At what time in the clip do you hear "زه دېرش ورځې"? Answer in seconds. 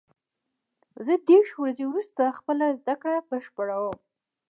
1.05-1.83